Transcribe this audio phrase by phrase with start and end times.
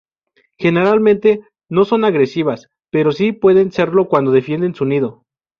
[0.57, 5.25] Generalmente no son agresivas pero sí pueden serlo cuando defienden su nido.